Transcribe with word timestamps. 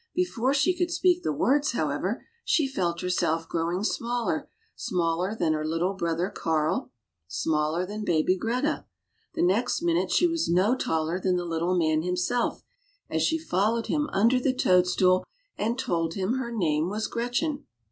Before 0.15 0.51
she 0.51 0.75
could 0.75 0.89
speak 0.89 1.21
the 1.21 1.31
words, 1.31 1.73
how 1.73 1.89
ever, 1.91 2.25
she 2.43 2.67
felt 2.67 3.01
herself 3.01 3.47
growing 3.47 3.83
smaller— 3.83 4.49
smaller 4.75 5.35
than 5.35 5.53
little 5.53 5.93
brother 5.93 6.31
Karl, 6.31 6.89
smaller 7.27 7.85
than 7.85 8.03
baby 8.03 8.35
Greta. 8.35 8.85
The 9.35 9.43
next 9.43 9.83
minute 9.83 10.09
she 10.09 10.25
was 10.25 10.49
no 10.49 10.75
taller 10.75 11.19
than 11.19 11.35
the 11.35 11.45
Little 11.45 11.77
Man 11.77 12.01
himself, 12.01 12.63
as 13.11 13.21
she 13.21 13.37
followed 13.37 13.85
him 13.85 14.09
under 14.11 14.39
the 14.39 14.55
toadstool 14.55 15.23
and 15.55 15.77
told 15.77 16.15
him 16.15 16.39
her 16.39 16.51
name 16.51 16.89
was 16.89 17.05
Gretchen. 17.05 17.67